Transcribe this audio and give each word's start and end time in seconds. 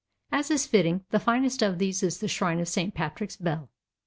As 0.31 0.49
is 0.49 0.65
fitting, 0.65 1.05
the 1.11 1.19
finest 1.19 1.61
of 1.61 1.77
these 1.77 2.01
is 2.01 2.17
the 2.21 2.27
Shrine 2.27 2.59
of 2.59 2.67
St. 2.67 2.91
Patrick's 2.95 3.37
Bell. 3.37 3.69